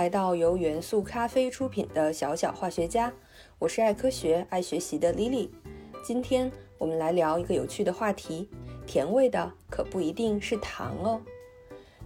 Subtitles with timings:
[0.00, 3.12] 来到由元素咖啡出品的小小化学家，
[3.58, 5.50] 我是爱科学、爱学习的 Lily。
[6.02, 8.48] 今天我们来聊一个有趣的话题：
[8.86, 11.20] 甜味的可不一定是糖哦。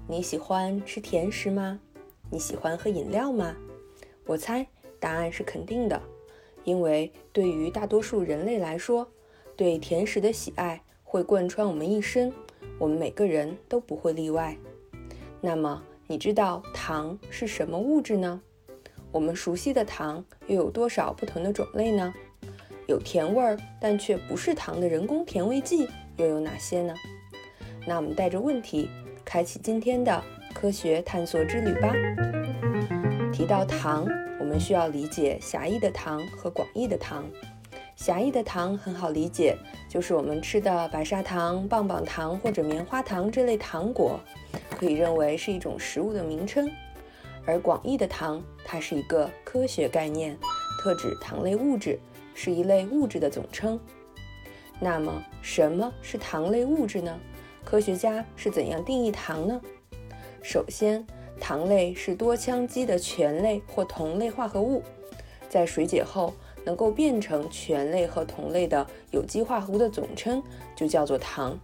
[0.09, 1.79] 你喜欢吃甜食吗？
[2.33, 3.55] 你喜欢喝饮料吗？
[4.27, 4.67] 我猜
[4.99, 6.03] 答案是肯定的，
[6.65, 9.07] 因为对于大多数人类来说，
[9.55, 12.33] 对甜食的喜爱会贯穿我们一生，
[12.81, 14.59] 我们每个人都不会例外。
[15.41, 18.39] 那么，你知道糖是什么物质呢？
[19.11, 22.13] 我们熟悉的糖又有多少不同的种类呢？
[22.87, 25.89] 有甜味儿但却不是糖的人工甜味剂
[26.19, 26.95] 又有哪些呢？
[27.87, 28.91] 那我们带着问题
[29.25, 31.91] 开启今天的科学探索之旅吧。
[33.33, 34.07] 提到糖，
[34.39, 37.25] 我们需要理解狭义的糖和广义的糖。
[37.97, 39.57] 狭义的糖很好理解，
[39.89, 44.21] 就是我们吃的白砂糖、棒棒糖或者棉花糖这类糖果。
[44.75, 46.71] 可以认为是一种食物的名称，
[47.47, 50.37] 而广义的糖，它是一个科学概念，
[50.83, 51.99] 特指糖类物质，
[52.35, 53.79] 是一类物质的总称。
[54.81, 57.19] 那么，什么是糖类物质呢？
[57.65, 59.61] 科学家是怎样定义糖呢？
[60.43, 61.07] 首先，
[61.41, 64.83] 糖类是多羟基的醛类或酮类化合物，
[65.49, 70.43] 在水解后能够变成醛类和酮类的有机化合物的总称，
[70.77, 71.59] 就叫做糖。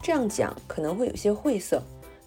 [0.00, 1.82] 这样讲可能会有些晦涩。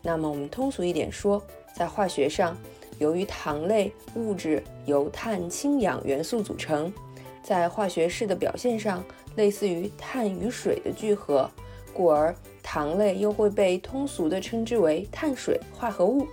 [0.06, 1.42] 那么我们通俗一点说，
[1.76, 2.56] 在化学上，
[3.00, 6.94] 由于糖类物质由碳、氢、氧元素组成，
[7.42, 9.04] 在化学式的表现上
[9.36, 11.50] 类似于碳与水的聚合，
[11.92, 16.28] 故而糖类又会被通俗的称之为碳水化合物。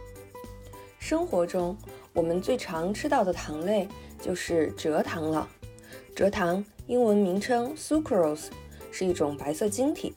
[0.98, 1.75] 生活中
[2.12, 3.89] 我们最常吃到的糖类
[4.20, 5.48] 就是蔗糖了。
[6.14, 8.48] 蔗糖英文名称 sucrose
[8.91, 10.14] 是一种白色晶体。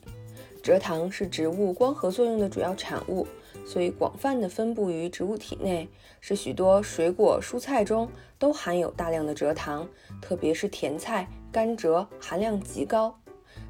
[0.61, 3.25] 蔗糖是植物光合作用的主要产物。
[3.65, 5.89] 所以广泛的分布于植物体内，
[6.21, 8.07] 是许多水果、蔬菜中
[8.37, 9.87] 都含有大量的蔗糖，
[10.21, 13.19] 特别是甜菜、甘蔗含量极高。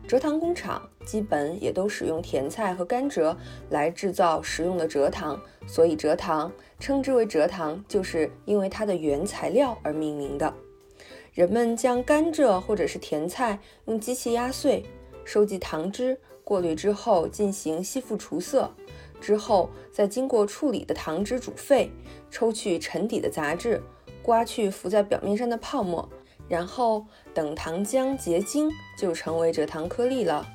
[0.08, 3.36] 蔗糖工厂基本也都使用甜菜和甘蔗
[3.70, 10.54] 来制造食用的蔗糖，所以蔗糖称之为蔗糖，就是因为它的原材料而命名的。
[11.34, 14.84] 人们将甘蔗或者是甜菜用机器压碎，
[15.24, 18.72] 收集糖汁，过滤之后进行吸附除色。
[19.22, 21.92] 之后，再经过处理的糖汁煮沸，
[22.30, 23.82] 抽去沉底的杂质，
[24.22, 26.08] 刮去浮在表面上的泡沫，
[26.48, 30.46] 然后等糖浆结晶，就成为蔗糖颗粒了。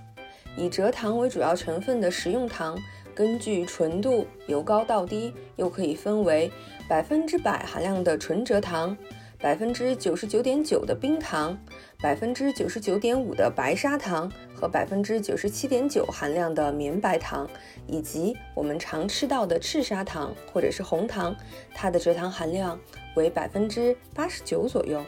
[0.57, 2.77] 以蔗糖为主要成分的食用糖，
[3.15, 6.51] 根据纯度由高到低，又可以分为
[6.89, 8.97] 百分之百含量的纯蔗糖。
[9.43, 11.59] 百分之九十九点九的冰糖，
[11.99, 17.49] 百分之九十九点五的白砂糖和百分之九十七点九含量的绵白糖，
[17.87, 21.35] 以及我们常吃到的赤砂糖或者是红糖，
[21.75, 22.79] 它的蔗糖含量
[23.17, 25.03] 为百分之八十九左右。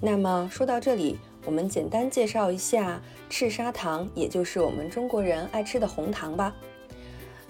[0.00, 1.16] 那么说到这里，
[1.46, 3.00] 我们简单介绍一下
[3.30, 6.52] 赤砂糖，也就是我们中国人爱吃的红糖吧。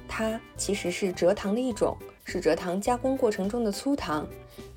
[0.06, 4.26] 它其实是蔗糖的一种，是蔗糖加工过程中的粗糖。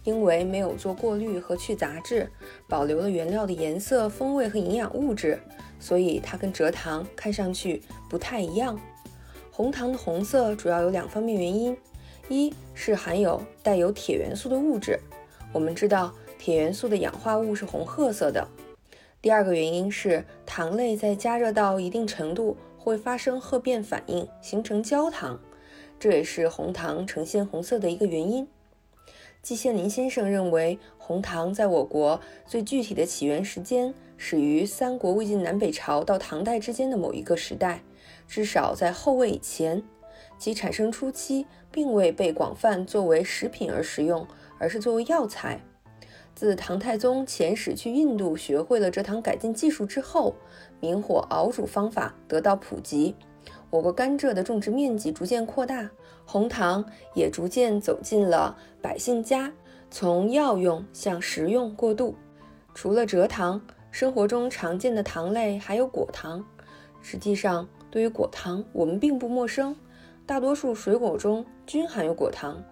[0.04, 2.32] 因为没有做过滤和去杂质，
[2.66, 5.38] 保留了原料的颜色、风味和营养物质，
[5.82, 8.80] 所以它跟蔗糖看上去不太一样。
[9.52, 11.78] 红糖的红色主要有两方面原因：
[12.30, 14.98] 一是含有带有铁元素的物质，
[15.52, 18.48] 我们知道铁元素的氧化物是红褐色的；
[19.22, 25.38] 第二个原因是糖类在加热到一定程度会发生褐变反应，形成焦糖，
[26.00, 28.48] 这也是红糖呈现红色的一个原因。
[29.42, 37.82] 季羡林先生认为，红糖在我国最具体的起源时间始于三国、魏晋南北朝到唐代之间的某一个时代，
[38.28, 39.84] 至少在后魏以前。
[40.38, 44.28] 其产生初期并未被广泛作为食品而食用，
[44.60, 45.62] 而是作为药材。
[46.36, 50.36] 自唐太宗遣使去印度学会了蔗糖改进技术之后，
[50.80, 53.16] 明火熬煮方法得到普及。
[53.70, 55.90] 我国甘蔗的种植面积逐渐扩大，
[56.26, 56.84] 红糖
[57.14, 59.52] 也逐渐走进了百姓家，
[59.92, 62.16] 从药用向食用过渡。
[62.74, 63.62] 除了蔗糖，
[63.92, 66.46] 生活中常见的糖类还有果糖。
[67.02, 69.76] 实际上，对于果糖，我们并不陌生，
[70.26, 72.64] 大多数水果中均含有果糖。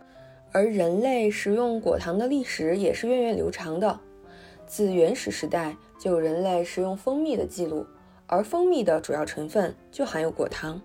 [0.52, 4.00] 而人类食用果糖的历史也是源远流长的，
[4.66, 7.86] 自原始时代就有人类食用蜂蜜的记录。
[8.28, 10.82] 而蜂蜜的主要成分就含有果糖。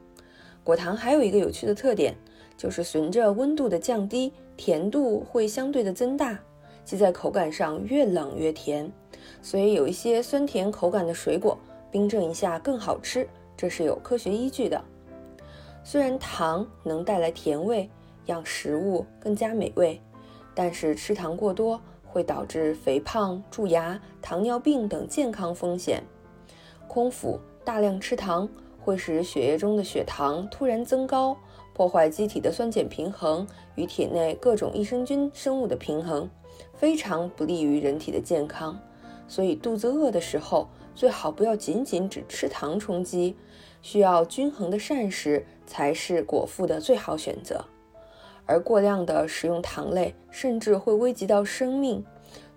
[0.62, 2.14] 果糖还有一个有趣的特点，
[2.56, 6.38] 就是随着温度的降低，甜度会相对的增大，
[6.84, 8.90] 即在口感上越冷越甜。
[9.40, 11.56] 所以有一些酸甜口感的水果，
[11.90, 13.26] 冰镇一下更好吃，
[13.56, 14.82] 这是有科学依据的。
[15.82, 17.88] 虽然糖能带来甜味，
[18.26, 19.98] 让食物更加美味，
[20.54, 26.02] 但是吃糖过多会导致肥胖、蛀牙、糖尿病等健康风险。
[26.92, 28.48] 空腹大量吃糖
[28.80, 31.36] 会使血液中的血糖突然增高，
[31.72, 33.46] 破坏机体的酸碱平衡
[33.76, 36.28] 与体内各种益生菌生物的平衡，
[36.74, 38.76] 非常不利于人体的健康。
[39.28, 43.36] 所以肚子饿的时候，最好不要仅仅只吃糖充饥。
[43.82, 47.64] 需要均衡的膳食才是果腹的最好选择，
[48.46, 52.04] 而过量的食用糖类甚至会危及到生命，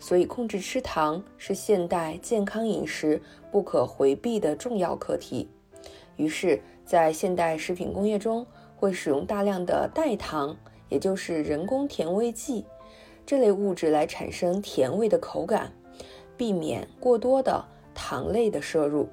[0.03, 5.49] 所以控制吃糖是现代健康饮食不可回避的重要课题。
[6.17, 8.45] 于是，在现代食品工业中，
[8.75, 10.57] 会使用大量的代糖，
[10.89, 12.65] 也就是人工甜味剂
[13.25, 15.71] 这类物质来产生甜味的口感，
[16.35, 17.63] 避免过多的
[17.95, 19.07] 糖类的摄入。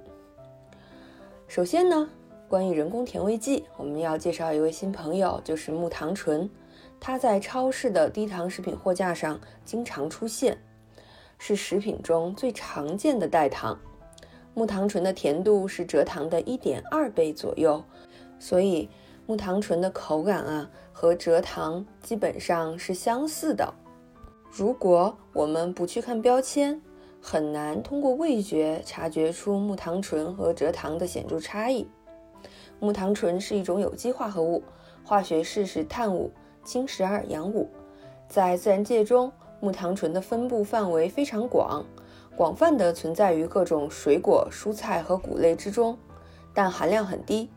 [1.46, 2.10] 首先呢，
[2.48, 6.50] 关于人工甜味剂，我们要介绍一位新朋友，就是木糖醇。
[6.98, 10.58] 它在超市的低糖食品货架上经常出现，
[11.42, 13.76] 是食品中最常见的代糖。
[14.52, 17.82] 木糖醇的甜度是蔗糖的一点二倍左右，
[18.38, 18.90] 所以
[19.26, 23.72] 木糖醇的口感啊和蔗糖基本上是相似的。
[24.50, 26.78] 如果我们不去看标签，
[27.22, 31.88] 很难通过味觉察觉出木糖醇和蔗糖的显著差异。
[32.80, 34.62] 木糖醇是一种有机化合物，
[35.04, 36.30] 化学式是碳五
[36.64, 37.70] 氢十二氧五。
[38.28, 41.84] 在自然界中，木糖醇的分布范围非常广，
[42.34, 45.96] 广泛的存在于各种水果、蔬菜和谷类之中，
[46.54, 47.48] 但含量很低。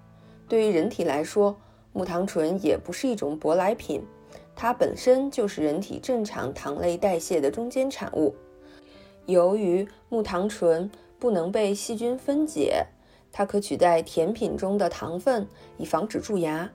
[0.47, 1.55] 对于人体来说，
[1.93, 4.03] 木糖醇也不是一种舶来品，
[4.55, 8.35] 它本身就是人体正常糖类代谢的中间产物。
[9.25, 12.85] 由于木糖醇不能被细菌分解，
[13.31, 15.47] 它可取代甜品中的糖分，
[15.77, 16.69] 以防止蛀牙。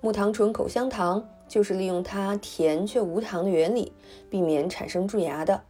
[0.00, 3.92] 木糖醇口香糖就是利用它甜却无糖的原理，
[4.28, 5.62] 避免产生蛀牙的。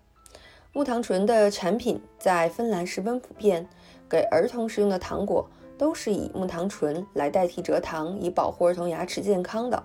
[0.73, 3.69] 木糖醇的产品在芬兰十分普遍，
[4.09, 5.49] 给儿童食用的糖果
[5.79, 9.83] 都是以木糖醇来代替蔗糖，以保护儿童牙齿健康的。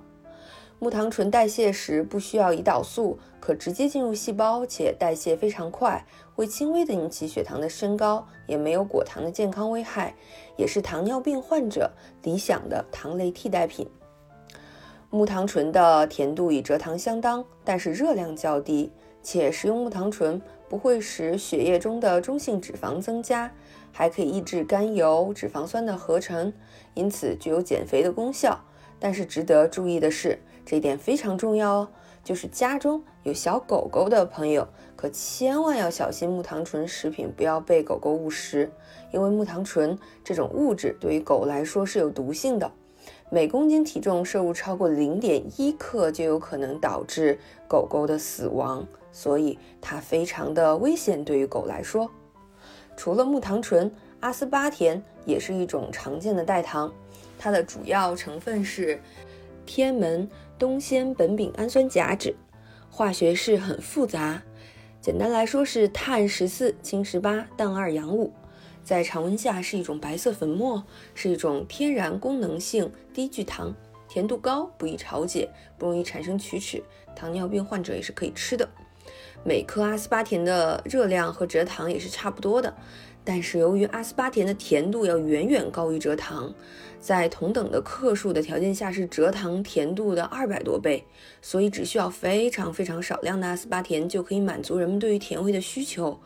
[0.82, 6.04] 木糖醇代谢时不需要胰岛素，可直接进入细胞，且代谢非常快，
[6.34, 10.16] 会轻微的引起血糖的升高，也没有果糖的健康危害，
[10.56, 11.92] 也是糖尿病患者
[12.24, 13.86] 理想的糖类替代品。
[15.12, 18.92] 木糖醇的甜度与蔗糖相当，但是热量较低，
[19.24, 20.40] 且食用木糖醇
[20.70, 23.52] 不会使血液中的中性脂肪增加，
[23.92, 26.54] 还可以抑制甘油脂肪酸的合成，
[26.94, 28.60] 因此具有减肥的功效。
[29.00, 30.40] 但是值得注意的是。
[30.66, 31.88] 这一点非常重要哦，
[32.24, 38.72] 就是家中有小狗狗的朋友，可千万要小心木糖醇食品，不要被狗狗误食。
[39.12, 42.72] 因为木糖醇这种物质对于狗来说是有毒性的，
[43.30, 47.38] 每公斤体重摄入超过零点一克，就有可能导致
[47.68, 51.24] 狗狗的死亡，所以它非常的危险。
[51.24, 52.10] 对于狗来说，
[52.98, 56.92] 除了木糖醇，阿斯巴甜也是一种常见的代糖，
[57.38, 59.00] 它的主要成分是
[59.66, 60.30] 天门。
[60.58, 62.36] 冬酰苯丙氨酸甲酯，
[62.92, 64.44] 化学式很复杂，
[65.00, 68.30] 简单来说是碳十四氢十八氮二氧五，
[68.90, 70.84] 在常温下是一种白色粉末，
[71.14, 73.72] 是一种天然功能性低聚糖，
[74.08, 75.48] 甜度高，不易潮解，
[75.78, 76.82] 不容易产生龋齿，
[77.16, 78.68] 糖尿病患者也是可以吃的。
[79.46, 82.76] 每克阿斯巴甜的热量和蔗糖也是差不多的。
[83.24, 86.52] 但是由于阿斯巴甜的甜度要远远高于蔗糖，
[87.00, 91.06] 在同等的克数的条件下是蔗糖甜度的二百多倍，
[91.44, 96.20] 所以只需要非常非常少量的阿斯巴甜就可以满足人们对于甜味的需求。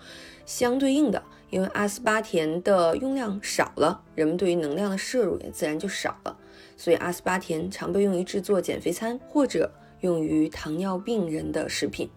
[0.45, 1.21] 相对应的，
[1.53, 6.35] 因为阿斯巴甜的用量少了，人们对于能量的摄入也自然就少了，
[6.75, 12.09] 所以阿斯巴甜常被用于制作减肥餐或者用于糖尿病人的食品。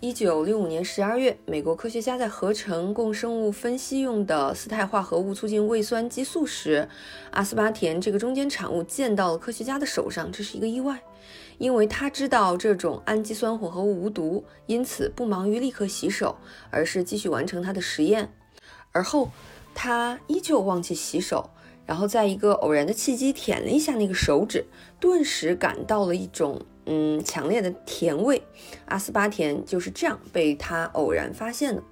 [0.00, 6.88] 一九六五年十二月，美国科学家在合成供生物分析用的四肽化合物促进胃酸激素时，
[7.30, 11.00] 阿斯巴甜这个中间产物溅到了科学家的手上，这是一个意外，
[11.58, 16.36] 因为他知道这种氨基酸混合物无毒，因此不忙于立刻洗手，
[16.70, 18.28] 而是继续完成他的实验。
[18.92, 19.30] 而后，
[19.74, 21.50] 他依旧忘记洗手，
[21.86, 24.64] 然后在一个偶然的契机舔了一下那个手指，
[24.98, 26.60] 顿时感到了一种。
[26.86, 28.42] 嗯，强烈的甜味，
[28.86, 31.82] 阿斯巴甜就是这样被他偶然发现的。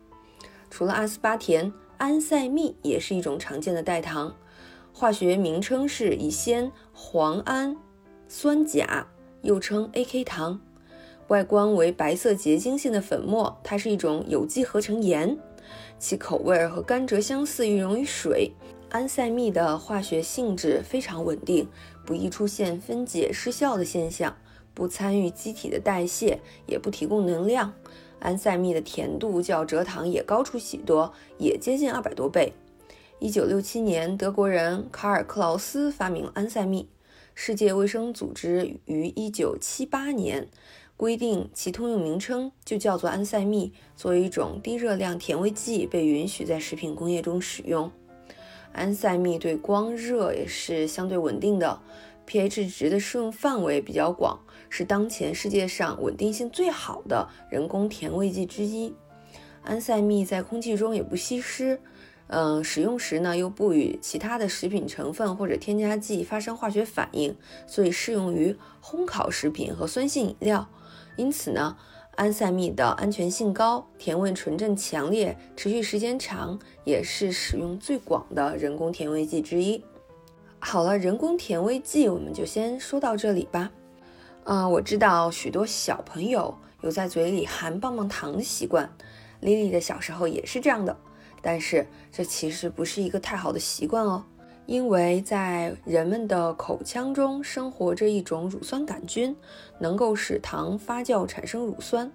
[0.71, 4.35] 除了阿斯巴甜，安赛蜜也是一种常见的代糖，
[4.93, 7.76] 化学名称是乙酰磺胺
[8.28, 9.07] 酸钾，
[9.43, 10.59] 又称 AK 糖，
[11.28, 15.38] 外观为白色结晶性的粉末，它是一种有机合成盐，
[15.99, 18.53] 其口味和甘蔗相似，易溶于水。
[18.91, 21.69] 安赛蜜的化学性质非常稳定，
[22.07, 24.37] 不易出现分解失效的现象。
[24.73, 27.73] 不参与机体的代谢，也不提供能量。
[28.21, 32.53] 安赛蜜的甜度较蔗糖也高出许多，也接近二百多倍。
[33.19, 36.89] 一九六七年，德国人卡尔克劳斯发明了安赛蜜。
[37.35, 40.49] 世界卫生组织于一九七八年
[40.99, 47.88] 规定其通用名称就叫做安赛蜜，作为一种低热量甜味剂，被允许在食品工业中使用。
[48.73, 51.81] 安赛蜜对光热也是相对稳定的
[52.26, 58.93] ，pH 值的适用范围比较广，是当前世界上稳定性最好的人工甜味剂之一。
[59.62, 61.81] 安赛蜜在空气中也不吸湿。
[62.26, 67.37] 嗯，使用时呢又不与其他的食品成分或者添加剂发生化学反应，
[67.69, 70.69] 所以适用于烘烤食品和酸性饮料。
[71.19, 71.77] 因此呢，
[72.15, 79.85] 安赛蜜的安全性高，甜味纯正强烈，持续时间长，也是使用最广的人工甜味剂之一。
[80.61, 83.71] 好了，人工甜味剂我们就先说到这里吧。
[84.45, 88.89] 啊，我知道许多小朋友有在嘴里含棒棒糖的习惯
[89.43, 90.97] ，，Lily 的小时候也是这样的。
[91.43, 94.25] 但是这其实不是一个太好的习惯哦，
[94.69, 99.35] 因为在人们的口腔中生活着一种乳酸杆菌，
[99.79, 102.13] 能够使糖发酵产生乳酸。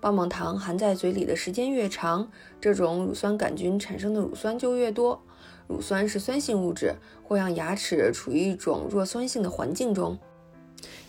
[0.00, 2.28] 棒棒糖含在嘴里的时间越长，
[2.60, 5.22] 这种乳酸杆菌产生的乳酸就越多。
[5.68, 10.18] 乳酸是酸性物质，会让牙齿处于一种弱酸性的环境中。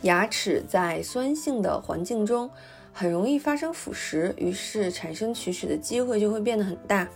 [0.04, 2.48] 牙齿在酸性的环境中
[2.92, 7.10] 很容易发生腐蚀，于是产生龋齿的机会就会变得很大。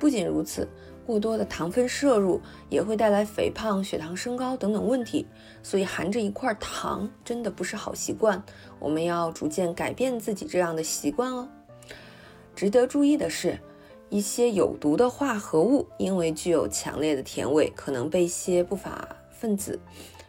[0.00, 0.66] 不仅如此，
[1.06, 5.26] 过多的糖分摄入也会带来肥胖、血糖升高等等问题。
[5.62, 8.42] 所以含着一块糖真的不是好习惯，
[8.78, 11.48] 我们要逐渐改变自己这样的习惯哦。
[12.54, 13.58] 值得注意的是，
[14.08, 19.80] 一些有毒的化合物因为具有强烈的甜味，可能被一些不法分子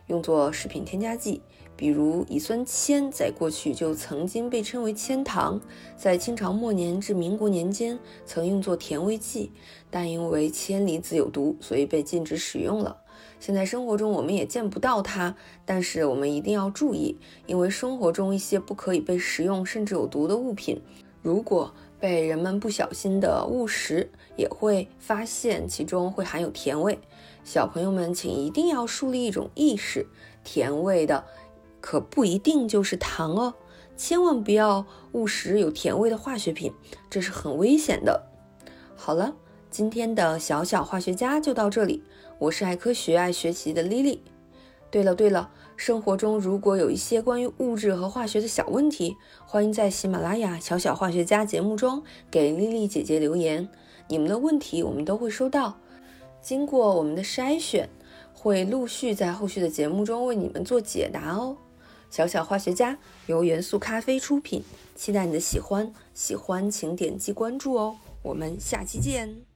[0.08, 1.42] 用作食品添加剂。
[1.82, 5.60] 比如乙酸铅，在过去就曾经被称为铅糖，
[5.98, 9.52] 在清朝末年至民国年间曾用作甜味剂，
[9.90, 12.98] 但因为铅离子有毒，所以被禁止使用了。
[13.40, 15.36] 现在生活中我们也见不到它，
[15.66, 20.80] 但是我们一定要注意，因为生活中一些不可以被食用甚至有毒的物品，
[21.24, 27.00] 如果被人们不小心的误食，也会发现其中会含有甜味。
[27.44, 30.06] 小朋友们，请一定要树立一种意识，
[30.44, 31.26] 甜味的。
[31.82, 33.54] 可不一定就是糖哦，
[33.98, 36.72] 千万不要误食有甜味的化学品，
[37.10, 38.28] 这是很危险的。
[38.96, 39.34] 好了，
[39.70, 42.04] 今天的小小化学家就到这里。
[42.38, 44.20] 我是爱科学、爱学习的 Lily。
[44.90, 53.68] 对了对了，生活中如果有一些关于物质和化学的小问题，欢迎在喜马拉雅小小化学家节目中给丽丽姐姐留言，
[54.08, 55.78] 你们的问题我们都会收到，
[56.42, 57.90] 经过我们的筛选，
[58.34, 61.56] 会陆续在后续的节目中为你们做解答哦。
[62.12, 64.62] 小小化学家由元素咖啡出品，
[64.96, 69.51] 期待你的喜欢，喜欢请点击关注哦，我们下期见。